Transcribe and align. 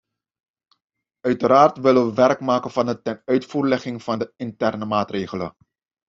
Uiteraard 1.21 1.77
willen 1.77 2.05
wij 2.05 2.13
werk 2.15 2.39
maken 2.39 2.71
van 2.71 2.85
de 2.85 3.01
tenuitvoerlegging 3.01 4.03
van 4.03 4.19
de 4.19 4.33
interne 4.35 4.85
maatregelen. 4.85 5.55